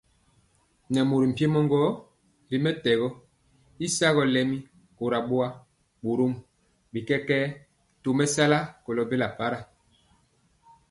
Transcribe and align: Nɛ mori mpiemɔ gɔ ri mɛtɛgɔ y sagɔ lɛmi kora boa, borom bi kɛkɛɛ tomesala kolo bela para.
Nɛ 0.93 0.99
mori 1.09 1.27
mpiemɔ 1.31 1.59
gɔ 1.71 1.79
ri 2.49 2.57
mɛtɛgɔ 2.63 3.07
y 3.85 3.87
sagɔ 3.97 4.21
lɛmi 4.33 4.57
kora 4.97 5.19
boa, 5.29 5.47
borom 6.03 6.33
bi 6.91 6.99
kɛkɛɛ 7.07 7.43
tomesala 8.03 8.59
kolo 8.83 9.01
bela 9.09 9.27
para. 9.37 9.59